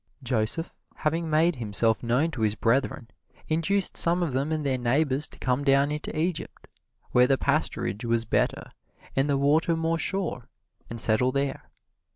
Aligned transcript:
Joseph 0.23 0.71
having 0.95 1.29
made 1.29 1.57
himself 1.57 2.01
known 2.01 2.31
to 2.31 2.41
his 2.41 2.55
brethren 2.55 3.07
induced 3.45 3.95
some 3.95 4.23
of 4.23 4.33
them 4.33 4.51
and 4.51 4.65
their 4.65 4.79
neighbors 4.79 5.27
to 5.27 5.37
come 5.37 5.63
down 5.63 5.91
into 5.91 6.17
Egypt, 6.19 6.67
where 7.11 7.27
the 7.27 7.37
pasturage 7.37 8.03
was 8.03 8.25
better 8.25 8.71
and 9.15 9.29
the 9.29 9.37
water 9.37 9.75
more 9.77 9.99
sure, 9.99 10.49
and 10.89 10.99
settle 10.99 11.31
there. 11.31 11.69